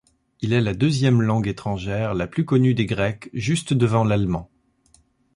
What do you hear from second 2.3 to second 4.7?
connue des Grecs juste devant l'allemand.